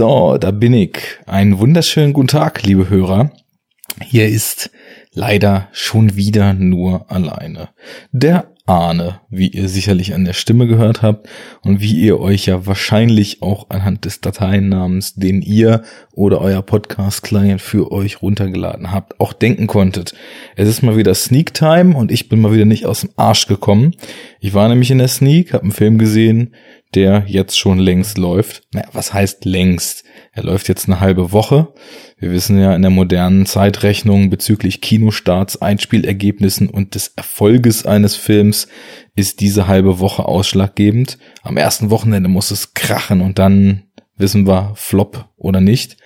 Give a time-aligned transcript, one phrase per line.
[0.00, 0.96] So, da bin ich.
[1.26, 3.32] Einen wunderschönen guten Tag, liebe Hörer.
[4.02, 4.70] Hier ist
[5.12, 7.68] leider schon wieder nur alleine.
[8.10, 11.28] Der Ahne, wie ihr sicherlich an der Stimme gehört habt
[11.62, 15.82] und wie ihr euch ja wahrscheinlich auch anhand des Dateiennamens, den ihr
[16.12, 20.14] oder euer Podcast-Client für euch runtergeladen habt, auch denken konntet.
[20.56, 23.48] Es ist mal wieder Sneak Time und ich bin mal wieder nicht aus dem Arsch
[23.48, 23.96] gekommen.
[24.40, 26.54] Ich war nämlich in der Sneak, habe einen Film gesehen,
[26.94, 28.62] der jetzt schon längst läuft.
[28.72, 30.04] Naja, was heißt längst?
[30.32, 31.72] Er läuft jetzt eine halbe Woche.
[32.18, 38.68] Wir wissen ja in der modernen Zeitrechnung bezüglich Kinostarts, Einspielergebnissen und des Erfolges eines Films
[39.16, 41.18] ist diese halbe Woche ausschlaggebend.
[41.42, 43.84] Am ersten Wochenende muss es krachen und dann
[44.16, 45.96] wissen wir Flop oder nicht.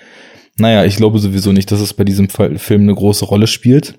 [0.56, 3.98] Naja, ich glaube sowieso nicht, dass es bei diesem Film eine große Rolle spielt.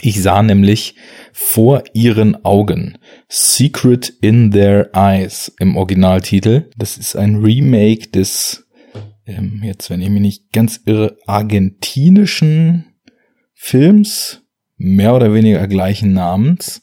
[0.00, 0.96] Ich sah nämlich
[1.32, 2.98] vor ihren Augen
[3.28, 6.70] Secret in Their Eyes im Originaltitel.
[6.76, 8.66] Das ist ein Remake des,
[9.26, 12.86] ähm, jetzt wenn ich mich nicht ganz irre, argentinischen
[13.54, 14.42] Films,
[14.76, 16.82] mehr oder weniger gleichen Namens.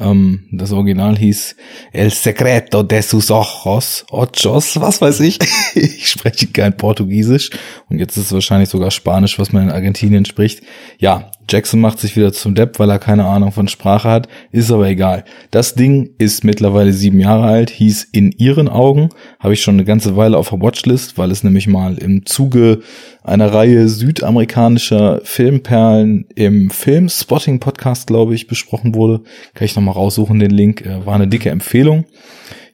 [0.00, 1.56] Ähm, das Original hieß
[1.92, 5.38] El Secreto de sus Ojos, Ochos, was weiß ich.
[5.74, 7.50] ich spreche kein Portugiesisch
[7.88, 10.62] und jetzt ist es wahrscheinlich sogar Spanisch, was man in Argentinien spricht.
[10.98, 14.70] Ja, Jackson macht sich wieder zum Depp, weil er keine Ahnung von Sprache hat, ist
[14.70, 15.24] aber egal.
[15.50, 19.08] Das Ding ist mittlerweile sieben Jahre alt, hieß In ihren Augen,
[19.40, 22.80] habe ich schon eine ganze Weile auf der Watchlist, weil es nämlich mal im Zuge
[23.22, 29.22] einer Reihe südamerikanischer Filmperlen im Filmspotting Podcast, glaube ich, besprochen wurde.
[29.54, 32.04] Kann ich nochmal raussuchen, den Link, äh, war eine dicke Empfehlung.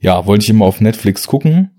[0.01, 1.71] Ja, wollte ich immer auf Netflix gucken,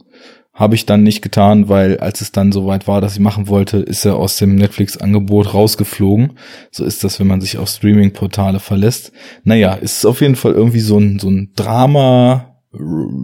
[0.56, 3.78] habe ich dann nicht getan, weil als es dann soweit war, dass ich machen wollte,
[3.78, 6.39] ist er aus dem Netflix-Angebot rausgeflogen.
[6.72, 9.11] So ist das, wenn man sich auf Streaming-Portale verlässt.
[9.44, 12.56] Naja, ist auf jeden Fall irgendwie so ein, so ein Drama,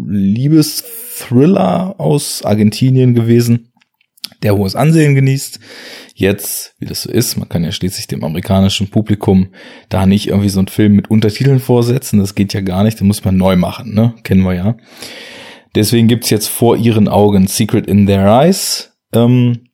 [0.07, 3.71] Liebes-Thriller aus Argentinien gewesen,
[4.43, 5.61] der hohes Ansehen genießt.
[6.13, 9.53] Jetzt, wie das so ist, man kann ja schließlich dem amerikanischen Publikum
[9.87, 12.19] da nicht irgendwie so einen Film mit Untertiteln vorsetzen.
[12.19, 14.15] Das geht ja gar nicht, den muss man neu machen, ne?
[14.23, 14.75] Kennen wir ja.
[15.75, 18.97] Deswegen gibt's jetzt vor ihren Augen Secret in Their Eyes.
[19.13, 19.69] Ähm,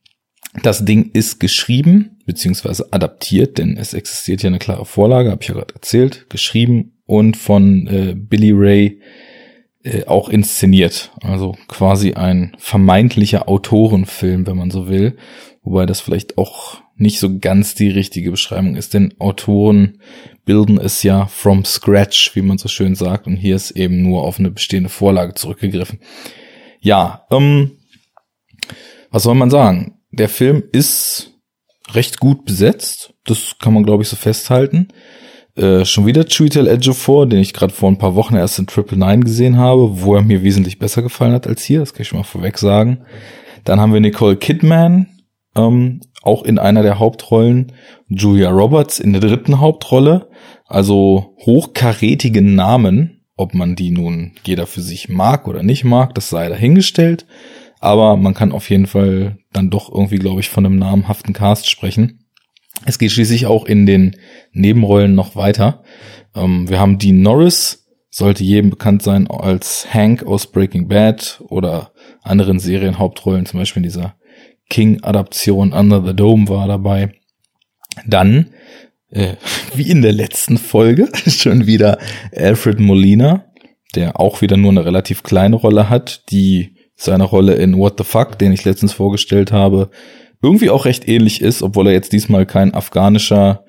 [0.64, 5.48] das Ding ist geschrieben beziehungsweise adaptiert, denn es existiert ja eine klare Vorlage, habe ich
[5.48, 9.02] ja gerade erzählt, geschrieben und von äh, Billy Ray
[9.84, 11.12] äh, auch inszeniert.
[11.22, 15.16] Also quasi ein vermeintlicher Autorenfilm, wenn man so will.
[15.64, 20.02] Wobei das vielleicht auch nicht so ganz die richtige Beschreibung ist, denn Autoren
[20.46, 24.24] bilden es ja from scratch, wie man so schön sagt, und hier ist eben nur
[24.24, 26.00] auf eine bestehende Vorlage zurückgegriffen.
[26.80, 27.72] Ja, ähm,
[29.12, 30.00] was soll man sagen?
[30.12, 31.34] Der Film ist
[31.92, 34.90] recht gut besetzt, das kann man glaube ich so festhalten.
[35.56, 38.98] Äh, schon wieder Chiwetel Ejiofor, den ich gerade vor ein paar Wochen erst in Triple
[38.98, 42.08] Nine gesehen habe, wo er mir wesentlich besser gefallen hat als hier, das kann ich
[42.08, 43.00] schon mal vorweg sagen.
[43.64, 45.08] Dann haben wir Nicole Kidman,
[45.58, 47.74] ähm, auch in einer der Hauptrollen,
[48.08, 50.30] Julia Roberts in der dritten Hauptrolle,
[50.66, 56.30] also hochkarätige Namen, ob man die nun jeder für sich mag oder nicht mag, das
[56.30, 57.26] sei dahingestellt,
[57.80, 61.70] aber man kann auf jeden Fall dann doch irgendwie, glaube ich, von einem namhaften Cast
[61.70, 62.26] sprechen.
[62.86, 64.16] Es geht schließlich auch in den
[64.52, 65.84] Nebenrollen noch weiter.
[66.36, 71.92] Ähm, wir haben Dean Norris, sollte jedem bekannt sein als Hank aus Breaking Bad oder
[72.24, 74.16] anderen Serienhauptrollen, zum Beispiel in dieser
[74.70, 77.14] King-Adaption Under the Dome war dabei.
[78.06, 78.52] Dann,
[79.10, 79.36] äh,
[79.74, 82.00] wie in der letzten Folge, schon wieder
[82.36, 83.46] Alfred Molina,
[83.96, 88.04] der auch wieder nur eine relativ kleine Rolle hat, die seiner Rolle in What the
[88.04, 89.92] Fuck, den ich letztens vorgestellt habe,
[90.42, 93.64] irgendwie auch recht ähnlich ist, obwohl er jetzt diesmal kein afghanischer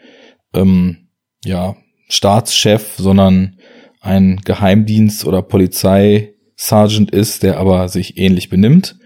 [0.54, 1.08] ähm,
[1.44, 1.76] ja,
[2.08, 3.58] Staatschef, sondern
[4.00, 8.98] ein Geheimdienst- oder Polizeisergeant ist, der aber sich ähnlich benimmt.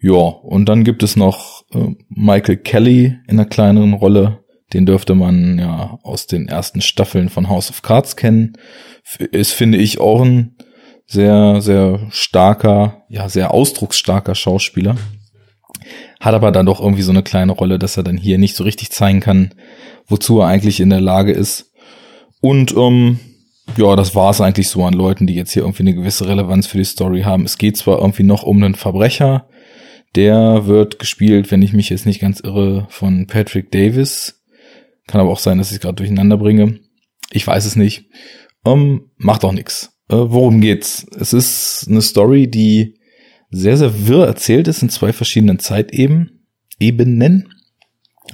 [0.00, 4.44] Ja, und dann gibt es noch äh, Michael Kelly in einer kleineren Rolle.
[4.72, 8.56] Den dürfte man ja aus den ersten Staffeln von House of Cards kennen.
[9.32, 10.56] Ist, finde ich, auch ein
[11.06, 14.96] sehr, sehr starker, ja, sehr ausdrucksstarker Schauspieler.
[16.20, 18.64] Hat aber dann doch irgendwie so eine kleine Rolle, dass er dann hier nicht so
[18.64, 19.54] richtig zeigen kann,
[20.06, 21.72] wozu er eigentlich in der Lage ist.
[22.40, 23.18] Und ähm,
[23.76, 26.66] ja, das war es eigentlich so an Leuten, die jetzt hier irgendwie eine gewisse Relevanz
[26.66, 27.44] für die Story haben.
[27.44, 29.48] Es geht zwar irgendwie noch um einen Verbrecher,
[30.14, 34.42] der wird gespielt, wenn ich mich jetzt nicht ganz irre, von Patrick Davis.
[35.06, 36.80] Kann aber auch sein, dass ich es gerade durcheinander bringe.
[37.30, 38.06] Ich weiß es nicht.
[38.64, 39.98] Ähm, macht auch nix.
[40.08, 41.06] Äh, worum geht's?
[41.18, 42.98] Es ist eine Story, die
[43.50, 46.38] sehr, sehr wirr erzählt ist in zwei verschiedenen Zeitebenen.
[46.78, 47.52] Ebenen.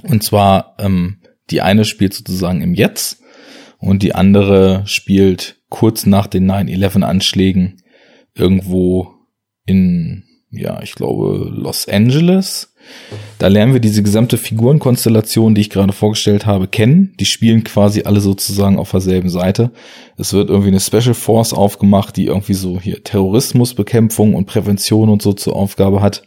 [0.03, 3.21] Und zwar, ähm, die eine spielt sozusagen im Jetzt
[3.77, 7.81] und die andere spielt kurz nach den 9-11-Anschlägen
[8.33, 9.13] irgendwo
[9.65, 12.71] in ja, ich glaube, Los Angeles.
[13.39, 17.13] Da lernen wir diese gesamte Figurenkonstellation, die ich gerade vorgestellt habe, kennen.
[17.19, 19.71] Die spielen quasi alle sozusagen auf derselben Seite.
[20.17, 25.21] Es wird irgendwie eine Special Force aufgemacht, die irgendwie so hier Terrorismusbekämpfung und Prävention und
[25.21, 26.23] so zur Aufgabe hat.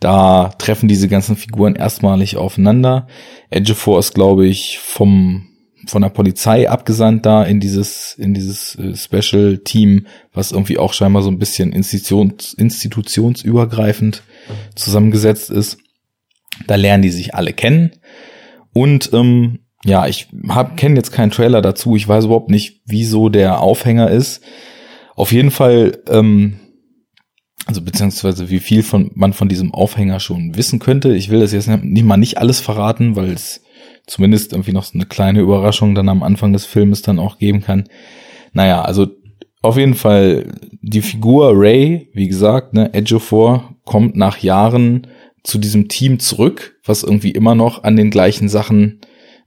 [0.00, 3.06] Da treffen diese ganzen Figuren erstmalig aufeinander.
[3.50, 5.46] Edgefor ist, glaube ich, vom
[5.86, 10.92] von der Polizei abgesandt da in dieses in dieses äh, Special Team, was irgendwie auch
[10.92, 14.22] scheinbar so ein bisschen institutions, institutionsübergreifend
[14.74, 15.78] zusammengesetzt ist.
[16.66, 17.92] Da lernen die sich alle kennen
[18.72, 20.28] und ähm, ja, ich
[20.76, 21.94] kenne jetzt keinen Trailer dazu.
[21.96, 24.42] Ich weiß überhaupt nicht, wieso der Aufhänger ist.
[25.14, 26.58] Auf jeden Fall ähm,
[27.66, 31.14] also beziehungsweise wie viel von man von diesem Aufhänger schon wissen könnte.
[31.14, 33.62] Ich will das jetzt nicht mal nicht alles verraten, weil es
[34.06, 37.60] zumindest irgendwie noch so eine kleine Überraschung dann am Anfang des Filmes dann auch geben
[37.60, 37.88] kann.
[38.52, 39.08] Naja, also
[39.62, 45.08] auf jeden Fall die Figur Ray, wie gesagt, ne, Edgeofor kommt nach Jahren
[45.42, 49.00] zu diesem Team zurück, was irgendwie immer noch an den gleichen Sachen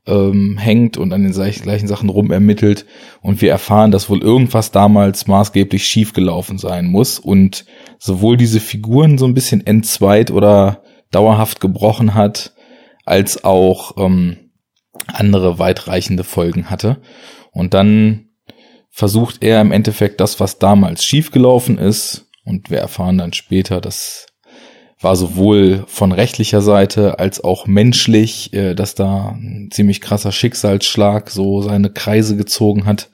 [0.06, 2.86] ähm, hängt und an den gleichen Sachen rumermittelt.
[3.22, 7.66] Und wir erfahren, dass wohl irgendwas damals maßgeblich schiefgelaufen sein muss und
[7.98, 12.54] sowohl diese Figuren so ein bisschen entzweit oder dauerhaft gebrochen hat,
[13.06, 14.49] als auch ähm,
[15.08, 16.98] andere weitreichende Folgen hatte.
[17.52, 18.30] Und dann
[18.90, 24.30] versucht er im Endeffekt das, was damals schiefgelaufen ist, und wir erfahren dann später, dass
[25.02, 31.30] war sowohl von rechtlicher Seite als auch menschlich, äh, dass da ein ziemlich krasser Schicksalsschlag
[31.30, 33.10] so seine Kreise gezogen hat.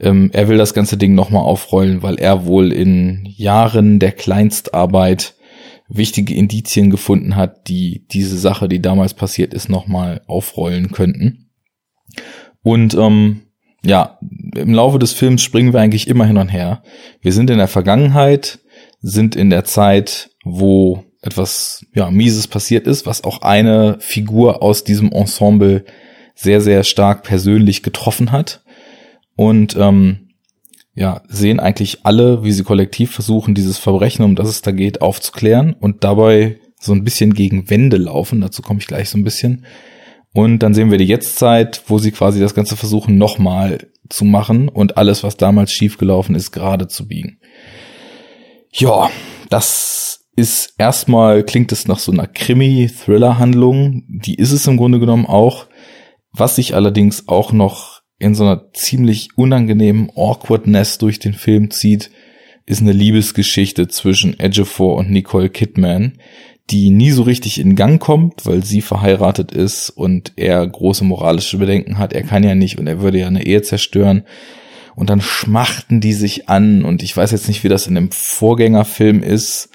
[0.00, 5.34] Ähm, er will das ganze Ding nochmal aufrollen, weil er wohl in Jahren der Kleinstarbeit
[5.88, 11.50] wichtige Indizien gefunden hat, die diese Sache, die damals passiert ist, nochmal aufrollen könnten.
[12.62, 13.42] Und ähm,
[13.84, 14.18] ja,
[14.56, 16.82] im Laufe des Films springen wir eigentlich immer hin und her.
[17.20, 18.60] Wir sind in der Vergangenheit,
[19.00, 24.84] sind in der Zeit, wo etwas ja mieses passiert ist, was auch eine Figur aus
[24.84, 25.84] diesem Ensemble
[26.34, 28.62] sehr sehr stark persönlich getroffen hat
[29.36, 30.23] und ähm,
[30.94, 35.02] ja sehen eigentlich alle, wie sie kollektiv versuchen, dieses Verbrechen, um das es da geht,
[35.02, 38.40] aufzuklären und dabei so ein bisschen gegen Wände laufen.
[38.40, 39.64] Dazu komme ich gleich so ein bisschen.
[40.32, 44.68] Und dann sehen wir die Jetztzeit, wo sie quasi das Ganze versuchen, nochmal zu machen
[44.68, 47.38] und alles, was damals schiefgelaufen ist, gerade zu biegen.
[48.72, 49.10] Ja,
[49.48, 54.02] das ist erstmal, klingt es nach so einer Krimi-Thriller-Handlung.
[54.08, 55.66] Die ist es im Grunde genommen auch.
[56.32, 57.93] Was sich allerdings auch noch
[58.24, 62.10] in so einer ziemlich unangenehmen Awkwardness durch den Film zieht,
[62.64, 66.14] ist eine Liebesgeschichte zwischen Edgefor und Nicole Kidman,
[66.70, 71.58] die nie so richtig in Gang kommt, weil sie verheiratet ist und er große moralische
[71.58, 72.14] Bedenken hat.
[72.14, 74.22] Er kann ja nicht und er würde ja eine Ehe zerstören
[74.96, 78.10] und dann schmachten die sich an und ich weiß jetzt nicht, wie das in dem
[78.10, 79.68] Vorgängerfilm ist.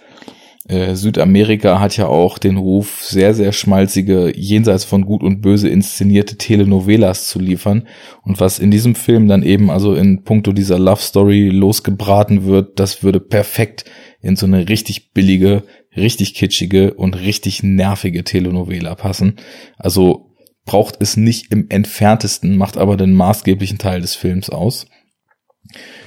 [0.69, 5.67] Äh, Südamerika hat ja auch den Ruf, sehr, sehr schmalzige, jenseits von Gut und Böse
[5.67, 7.87] inszenierte Telenovelas zu liefern.
[8.21, 12.79] Und was in diesem Film dann eben also in puncto dieser Love Story losgebraten wird,
[12.79, 13.85] das würde perfekt
[14.21, 15.63] in so eine richtig billige,
[15.97, 19.37] richtig kitschige und richtig nervige Telenovela passen.
[19.75, 20.35] Also
[20.65, 24.85] braucht es nicht im entferntesten, macht aber den maßgeblichen Teil des Films aus.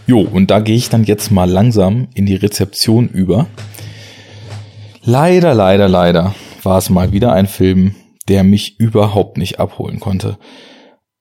[0.06, 3.48] Jo, und da gehe ich dann jetzt mal langsam in die Rezeption über.
[5.04, 7.96] Leider, leider, leider war es mal wieder ein Film,
[8.28, 10.38] der mich überhaupt nicht abholen konnte.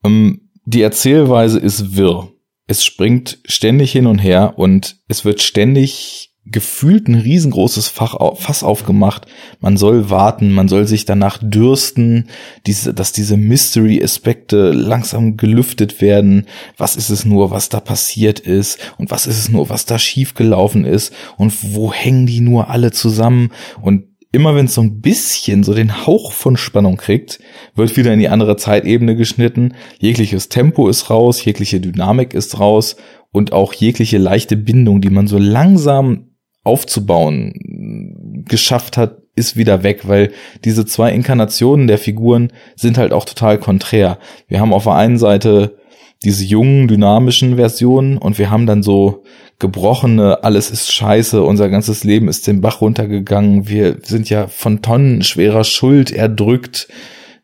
[0.03, 2.31] Ähm, die Erzählweise ist wirr.
[2.67, 8.63] Es springt ständig hin und her und es wird ständig gefühlt ein riesengroßes Fach, Fass
[8.63, 9.27] aufgemacht.
[9.60, 12.27] Man soll warten, man soll sich danach dürsten,
[12.65, 16.48] diese, dass diese Mystery-Aspekte langsam gelüftet werden.
[16.77, 18.79] Was ist es nur, was da passiert ist?
[18.98, 21.13] Und was ist es nur, was da schiefgelaufen ist?
[21.38, 23.51] Und wo hängen die nur alle zusammen?
[23.79, 27.39] Und immer wenn es so ein bisschen so den Hauch von Spannung kriegt,
[27.75, 29.75] wird wieder in die andere Zeitebene geschnitten.
[30.00, 32.95] Jegliches Tempo ist raus, jegliche Dynamik ist raus
[33.31, 36.30] und auch jegliche leichte Bindung, die man so langsam
[36.63, 40.31] aufzubauen geschafft hat, ist wieder weg, weil
[40.65, 44.19] diese zwei Inkarnationen der Figuren sind halt auch total konträr.
[44.47, 45.77] Wir haben auf der einen Seite
[46.23, 49.23] diese jungen, dynamischen Versionen und wir haben dann so
[49.57, 54.81] gebrochene, alles ist scheiße, unser ganzes Leben ist den Bach runtergegangen, wir sind ja von
[54.81, 56.87] Tonnen schwerer Schuld erdrückt,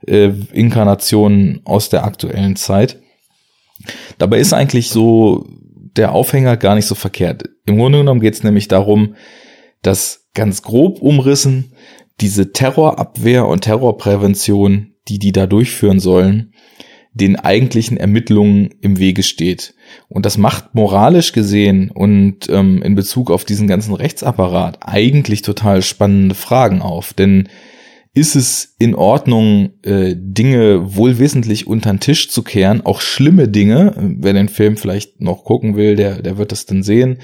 [0.05, 3.00] äh, Inkarnationen aus der aktuellen Zeit.
[4.17, 5.47] Dabei ist eigentlich so
[5.95, 7.50] der Aufhänger gar nicht so verkehrt.
[7.67, 9.15] Im Grunde genommen geht es nämlich darum,
[9.83, 11.74] dass ganz grob umrissen
[12.21, 16.53] diese Terrorabwehr und Terrorprävention, die die da durchführen sollen,
[17.13, 19.74] den eigentlichen Ermittlungen im Wege steht.
[20.07, 25.81] Und das macht moralisch gesehen und ähm, in Bezug auf diesen ganzen Rechtsapparat eigentlich total
[25.81, 27.13] spannende Fragen auf.
[27.13, 27.50] Denn
[28.13, 33.93] ist es in Ordnung, äh, Dinge wohlwissentlich unter den Tisch zu kehren, auch schlimme Dinge,
[33.97, 37.17] wer den Film vielleicht noch gucken will, der, der wird das dann sehen,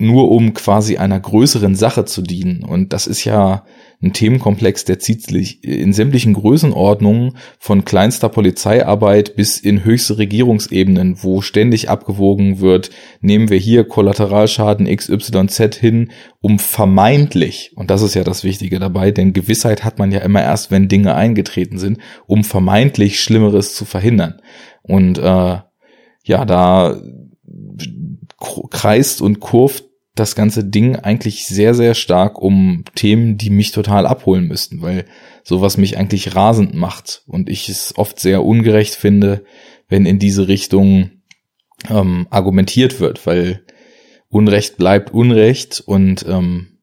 [0.00, 2.64] nur um quasi einer größeren Sache zu dienen.
[2.64, 3.64] Und das ist ja
[4.02, 11.22] ein Themenkomplex, der zieht sich in sämtlichen Größenordnungen von kleinster Polizeiarbeit bis in höchste Regierungsebenen,
[11.22, 12.90] wo ständig abgewogen wird,
[13.20, 19.10] nehmen wir hier Kollateralschaden XYZ hin, um vermeintlich, und das ist ja das Wichtige dabei,
[19.10, 23.84] denn Gewissheit hat man ja immer erst, wenn Dinge eingetreten sind, um vermeintlich Schlimmeres zu
[23.84, 24.40] verhindern.
[24.80, 25.58] Und äh,
[26.24, 27.00] ja, da
[28.70, 29.89] kreist und kurft
[30.20, 35.06] das ganze Ding eigentlich sehr, sehr stark um Themen, die mich total abholen müssten, weil
[35.42, 39.44] sowas mich eigentlich rasend macht und ich es oft sehr ungerecht finde,
[39.88, 41.10] wenn in diese Richtung
[41.88, 43.64] ähm, argumentiert wird, weil
[44.28, 46.78] Unrecht bleibt Unrecht und ähm,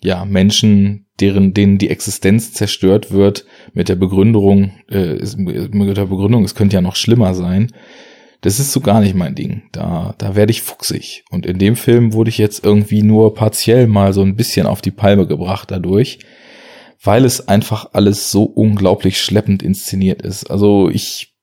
[0.00, 6.44] ja, Menschen, deren, denen die Existenz zerstört wird, mit der Begründung, äh, mit der Begründung,
[6.44, 7.72] es könnte ja noch schlimmer sein,
[8.46, 9.62] das ist so gar nicht mein Ding.
[9.72, 11.24] Da, da werde ich fuchsig.
[11.30, 14.80] Und in dem Film wurde ich jetzt irgendwie nur partiell mal so ein bisschen auf
[14.80, 16.20] die Palme gebracht dadurch,
[17.02, 20.48] weil es einfach alles so unglaublich schleppend inszeniert ist.
[20.48, 21.34] Also ich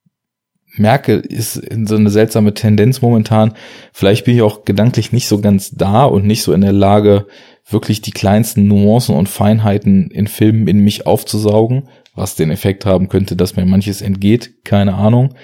[0.76, 3.52] merke, ist in so eine seltsame Tendenz momentan.
[3.92, 7.26] Vielleicht bin ich auch gedanklich nicht so ganz da und nicht so in der Lage,
[7.68, 13.10] wirklich die kleinsten Nuancen und Feinheiten in Filmen in mich aufzusaugen, was den Effekt haben
[13.10, 15.34] könnte, dass mir manches entgeht, keine Ahnung.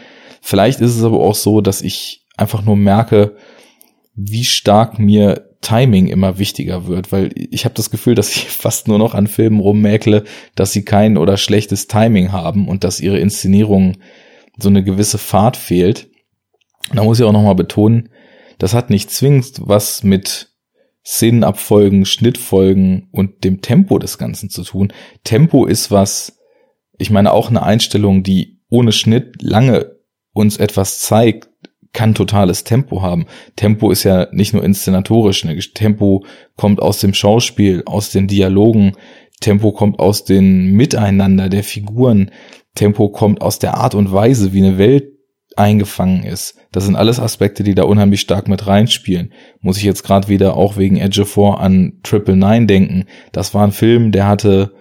[0.41, 3.37] Vielleicht ist es aber auch so, dass ich einfach nur merke,
[4.15, 8.89] wie stark mir Timing immer wichtiger wird, weil ich habe das Gefühl, dass ich fast
[8.89, 13.19] nur noch an Filmen rummäkle, dass sie kein oder schlechtes Timing haben und dass ihre
[13.19, 13.99] Inszenierung
[14.59, 16.09] so eine gewisse Fahrt fehlt.
[16.93, 18.09] Da muss ich auch nochmal betonen,
[18.59, 20.49] das hat nicht zwingend was mit
[21.05, 24.93] Szenenabfolgen, Schnittfolgen und dem Tempo des Ganzen zu tun.
[25.25, 26.39] Tempo ist was,
[26.99, 29.97] ich meine auch eine Einstellung, die ohne Schnitt lange
[30.33, 31.49] uns etwas zeigt,
[31.93, 33.27] kann totales Tempo haben.
[33.57, 35.59] Tempo ist ja nicht nur inszenatorisch, ne?
[35.59, 36.25] Tempo
[36.57, 38.93] kommt aus dem Schauspiel, aus den Dialogen,
[39.41, 42.31] Tempo kommt aus den Miteinander der Figuren,
[42.75, 45.05] Tempo kommt aus der Art und Weise, wie eine Welt
[45.57, 46.57] eingefangen ist.
[46.71, 49.33] Das sind alles Aspekte, die da unheimlich stark mit reinspielen.
[49.61, 53.07] Muss ich jetzt gerade wieder auch wegen Edge 4 an Triple Nine denken.
[53.33, 54.73] Das war ein Film, der hatte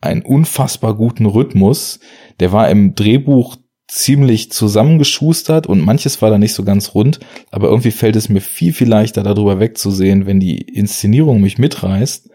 [0.00, 2.00] einen unfassbar guten Rhythmus.
[2.40, 3.56] Der war im Drehbuch
[3.88, 8.40] ziemlich zusammengeschustert und manches war da nicht so ganz rund, aber irgendwie fällt es mir
[8.40, 12.30] viel, viel leichter darüber wegzusehen, wenn die Inszenierung mich mitreißt.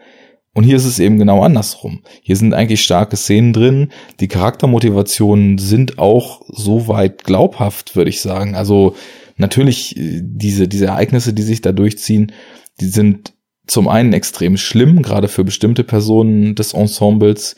[0.54, 2.02] Und hier ist es eben genau andersrum.
[2.20, 3.88] Hier sind eigentlich starke Szenen drin.
[4.20, 8.54] Die Charaktermotivationen sind auch soweit glaubhaft, würde ich sagen.
[8.54, 8.94] Also
[9.36, 12.32] natürlich äh, diese, diese Ereignisse, die sich da durchziehen,
[12.80, 13.32] die sind
[13.66, 17.56] zum einen extrem schlimm, gerade für bestimmte Personen des Ensembles.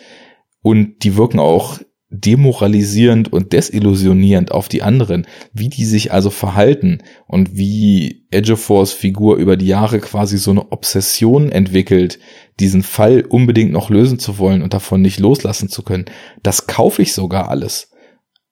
[0.62, 1.80] Und die wirken auch
[2.20, 9.36] demoralisierend und desillusionierend auf die anderen, wie die sich also verhalten und wie Edgeforce Figur
[9.36, 12.18] über die Jahre quasi so eine Obsession entwickelt,
[12.60, 16.06] diesen Fall unbedingt noch lösen zu wollen und davon nicht loslassen zu können.
[16.42, 17.90] Das kaufe ich sogar alles.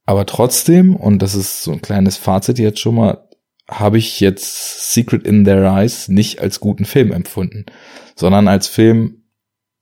[0.05, 3.29] Aber trotzdem, und das ist so ein kleines Fazit jetzt schon mal,
[3.69, 7.67] habe ich jetzt Secret in Their Eyes nicht als guten Film empfunden,
[8.17, 9.23] sondern als Film,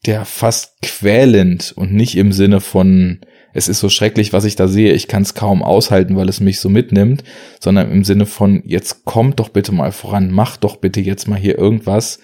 [0.07, 3.21] der fast quälend und nicht im Sinne von
[3.53, 6.41] es ist so schrecklich, was ich da sehe, ich kann es kaum aushalten, weil es
[6.41, 7.25] mich so mitnimmt,
[7.59, 11.39] sondern im Sinne von, jetzt kommt doch bitte mal voran, mach doch bitte jetzt mal
[11.39, 12.21] hier irgendwas,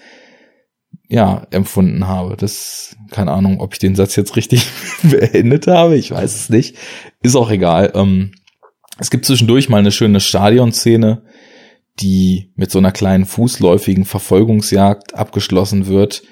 [1.09, 2.35] ja, empfunden habe.
[2.37, 4.67] Das, keine Ahnung, ob ich den Satz jetzt richtig
[5.03, 6.75] beendet habe, ich weiß es nicht.
[7.23, 7.91] Ist auch egal.
[7.95, 8.31] Ähm,
[8.99, 11.23] es gibt zwischendurch mal eine schöne Stadionszene,
[11.99, 16.23] die mit so einer kleinen fußläufigen Verfolgungsjagd abgeschlossen wird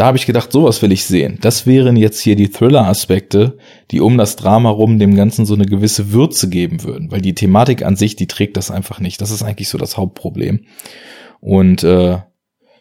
[0.00, 1.36] da habe ich gedacht, sowas will ich sehen.
[1.42, 3.58] Das wären jetzt hier die Thriller-Aspekte,
[3.90, 7.34] die um das Drama rum dem Ganzen so eine gewisse Würze geben würden, weil die
[7.34, 9.20] Thematik an sich, die trägt das einfach nicht.
[9.20, 10.64] Das ist eigentlich so das Hauptproblem.
[11.40, 12.16] Und äh,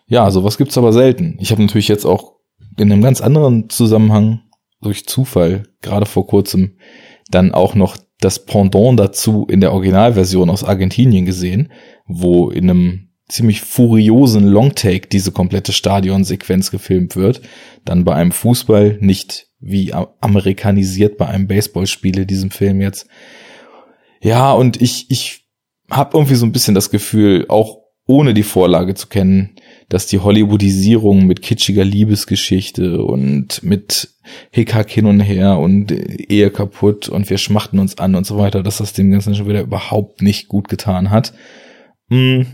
[0.07, 1.35] ja, sowas gibt's aber selten.
[1.41, 2.35] Ich habe natürlich jetzt auch
[2.77, 4.43] in einem ganz anderen Zusammenhang
[4.81, 6.77] durch Zufall gerade vor kurzem
[7.29, 11.73] dann auch noch das Pendant dazu in der Originalversion aus Argentinien gesehen,
[12.07, 17.41] wo in einem ziemlich furiosen Longtake diese komplette Stadionsequenz gefilmt wird.
[17.85, 23.07] Dann bei einem Fußball, nicht wie amerikanisiert bei einem Baseballspiel in diesem Film jetzt.
[24.21, 25.45] Ja, und ich, ich
[25.89, 29.51] habe irgendwie so ein bisschen das Gefühl, auch ohne die Vorlage zu kennen,
[29.87, 34.09] dass die Hollywoodisierung mit kitschiger Liebesgeschichte und mit
[34.51, 38.63] Hickhack hin und her und Ehe kaputt und wir schmachten uns an und so weiter,
[38.63, 41.33] dass das dem Ganzen schon wieder überhaupt nicht gut getan hat.
[42.09, 42.47] Hm,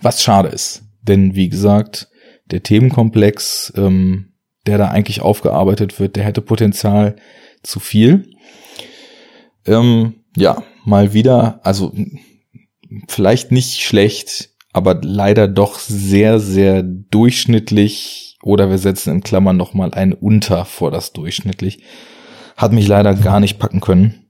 [0.00, 0.82] was schade ist.
[1.02, 2.08] Denn wie gesagt,
[2.50, 4.32] der Themenkomplex, ähm,
[4.66, 7.16] der da eigentlich aufgearbeitet wird, der hätte Potenzial
[7.62, 8.30] zu viel.
[9.66, 11.92] Ähm, ja, mal wieder, also
[13.08, 19.92] vielleicht nicht schlecht, aber leider doch sehr, sehr durchschnittlich oder wir setzen in Klammern nochmal
[19.94, 21.82] ein unter vor das durchschnittlich.
[22.56, 24.21] Hat mich leider gar nicht packen können.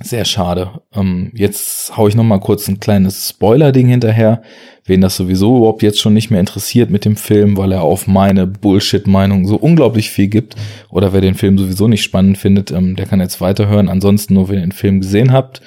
[0.00, 0.82] Sehr schade.
[0.92, 4.42] Ähm, jetzt hau ich noch mal kurz ein kleines Spoiler-Ding hinterher.
[4.84, 8.06] Wen das sowieso überhaupt jetzt schon nicht mehr interessiert mit dem Film, weil er auf
[8.06, 10.56] meine Bullshit-Meinung so unglaublich viel gibt.
[10.90, 13.88] Oder wer den Film sowieso nicht spannend findet, ähm, der kann jetzt weiterhören.
[13.88, 15.62] Ansonsten nur, wenn ihr den Film gesehen habt.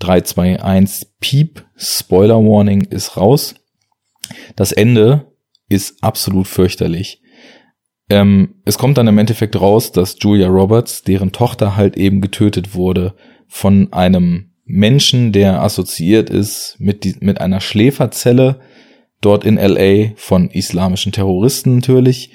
[0.00, 3.54] 3, 2, 1, Piep, Spoiler Warning ist raus.
[4.56, 5.26] Das Ende
[5.68, 7.22] ist absolut fürchterlich.
[8.08, 12.74] Ähm, es kommt dann im Endeffekt raus, dass Julia Roberts, deren Tochter halt eben getötet
[12.74, 13.14] wurde,
[13.50, 18.60] von einem Menschen, der assoziiert ist mit, die, mit einer Schläferzelle
[19.20, 22.30] dort in LA von islamischen Terroristen natürlich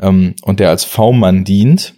[0.00, 1.94] ähm, und der als V-Mann dient,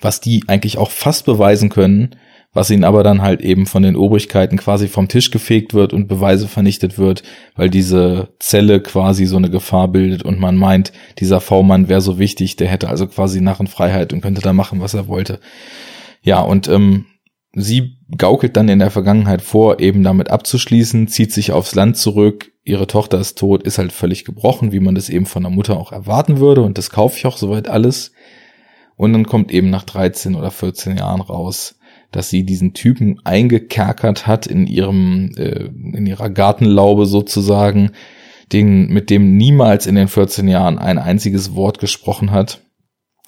[0.00, 2.16] was die eigentlich auch fast beweisen können,
[2.54, 6.08] was ihnen aber dann halt eben von den Obrigkeiten quasi vom Tisch gefegt wird und
[6.08, 7.22] Beweise vernichtet wird,
[7.54, 12.18] weil diese Zelle quasi so eine Gefahr bildet und man meint, dieser V-Mann wäre so
[12.18, 15.38] wichtig, der hätte also quasi Narrenfreiheit und könnte da machen, was er wollte.
[16.22, 17.04] Ja, und ähm,
[17.58, 22.52] Sie gaukelt dann in der Vergangenheit vor, eben damit abzuschließen, zieht sich aufs Land zurück,
[22.64, 25.78] ihre Tochter ist tot, ist halt völlig gebrochen, wie man das eben von der Mutter
[25.78, 28.12] auch erwarten würde und das kaufe ich auch soweit alles.
[28.96, 31.78] Und dann kommt eben nach 13 oder 14 Jahren raus,
[32.12, 37.92] dass sie diesen Typen eingekerkert hat in ihrem, äh, in ihrer Gartenlaube sozusagen,
[38.52, 42.60] den, mit dem niemals in den 14 Jahren ein einziges Wort gesprochen hat,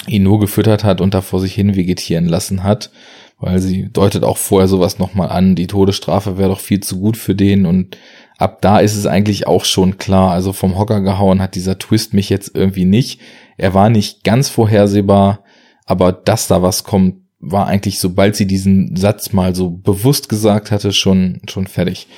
[0.07, 2.91] ihn nur gefüttert hat und da vor sich hin vegetieren lassen hat
[3.39, 7.17] weil sie deutet auch vorher sowas nochmal an, die Todesstrafe wäre doch viel zu gut
[7.17, 7.97] für den und
[8.39, 12.15] ab da ist es eigentlich auch schon klar, also vom Hocker gehauen hat dieser Twist
[12.15, 13.21] mich jetzt irgendwie nicht.
[13.57, 15.45] Er war nicht ganz vorhersehbar,
[15.85, 20.71] aber dass da was kommt, war eigentlich, sobald sie diesen Satz mal so bewusst gesagt
[20.71, 22.09] hatte, schon, schon fertig.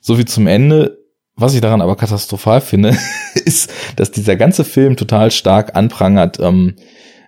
[0.00, 0.98] So wie zum Ende.
[1.40, 2.96] Was ich daran aber katastrophal finde,
[3.44, 6.74] ist, dass dieser ganze Film total stark anprangert, ähm,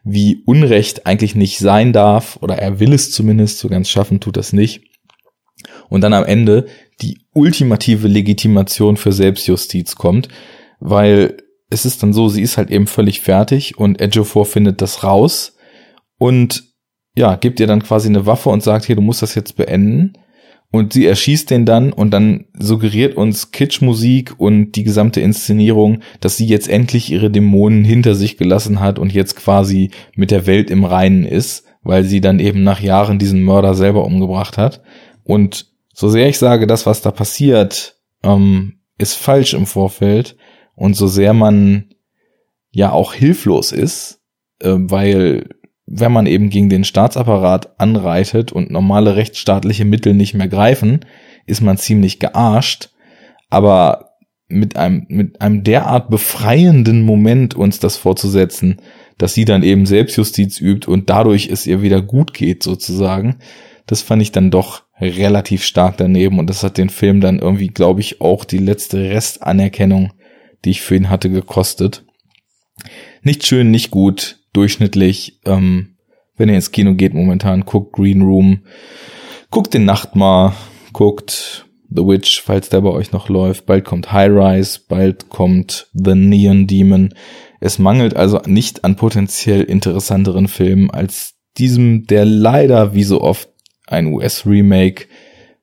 [0.04, 4.36] wie Unrecht eigentlich nicht sein darf, oder er will es zumindest, so ganz schaffen tut
[4.36, 4.82] das nicht.
[5.88, 6.66] Und dann am Ende
[7.02, 10.28] die ultimative Legitimation für Selbstjustiz kommt,
[10.78, 11.36] weil
[11.68, 15.56] es ist dann so, sie ist halt eben völlig fertig und Ejiofor findet das raus
[16.18, 16.64] und
[17.16, 20.14] ja, gibt ihr dann quasi eine Waffe und sagt, hier, du musst das jetzt beenden.
[20.72, 26.36] Und sie erschießt den dann und dann suggeriert uns Kitschmusik und die gesamte Inszenierung, dass
[26.36, 30.70] sie jetzt endlich ihre Dämonen hinter sich gelassen hat und jetzt quasi mit der Welt
[30.70, 34.80] im Reinen ist, weil sie dann eben nach Jahren diesen Mörder selber umgebracht hat.
[35.24, 40.36] Und so sehr ich sage, das, was da passiert, ähm, ist falsch im Vorfeld
[40.76, 41.86] und so sehr man
[42.70, 44.20] ja auch hilflos ist,
[44.60, 45.48] äh, weil
[45.92, 51.00] wenn man eben gegen den Staatsapparat anreitet und normale rechtsstaatliche Mittel nicht mehr greifen,
[51.46, 52.90] ist man ziemlich gearscht.
[53.50, 54.12] Aber
[54.46, 58.76] mit einem, mit einem derart befreienden Moment uns das vorzusetzen,
[59.18, 63.38] dass sie dann eben Selbstjustiz übt und dadurch es ihr wieder gut geht sozusagen,
[63.86, 67.68] das fand ich dann doch relativ stark daneben und das hat den Film dann irgendwie,
[67.68, 70.12] glaube ich, auch die letzte Restanerkennung,
[70.64, 72.04] die ich für ihn hatte, gekostet.
[73.22, 75.40] Nicht schön, nicht gut, durchschnittlich.
[75.44, 75.96] Ähm,
[76.36, 78.60] wenn ihr ins Kino geht momentan, guckt Green Room,
[79.50, 80.54] guckt den Nachtmar,
[80.92, 83.66] guckt The Witch, falls der bei euch noch läuft.
[83.66, 87.14] Bald kommt High Rise, bald kommt The Neon Demon.
[87.60, 93.50] Es mangelt also nicht an potenziell interessanteren Filmen als diesem, der leider wie so oft
[93.86, 95.08] ein US-Remake,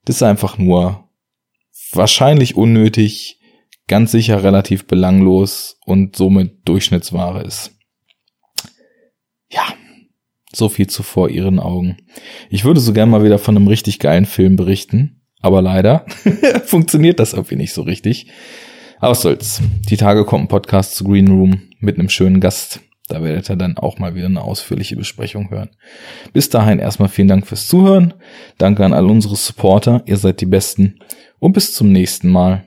[0.06, 1.10] das einfach nur
[1.94, 3.40] wahrscheinlich unnötig,
[3.88, 7.77] ganz sicher relativ belanglos und somit Durchschnittsware ist.
[10.58, 11.98] So viel zuvor ihren Augen.
[12.50, 16.06] Ich würde so gern mal wieder von einem richtig geilen Film berichten, aber leider
[16.66, 18.32] funktioniert das irgendwie nicht so richtig.
[19.00, 19.62] Aber was soll's.
[19.88, 22.80] Die Tage kommt ein Podcast zu Green Room mit einem schönen Gast.
[23.08, 25.70] Da werdet ihr dann auch mal wieder eine ausführliche Besprechung hören.
[26.34, 28.16] Bis dahin erstmal vielen Dank fürs Zuhören.
[28.58, 30.02] Danke an all unsere Supporter.
[30.08, 31.00] Ihr seid die Besten.
[31.38, 32.64] Und bis zum nächsten Mal.